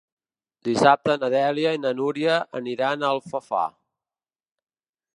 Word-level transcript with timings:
Dissabte 0.67 1.17
na 1.25 1.29
Dèlia 1.33 1.75
i 1.77 1.81
na 1.83 1.93
Núria 2.01 2.39
aniran 2.63 3.07
a 3.07 3.13
Alfafar. 3.17 3.67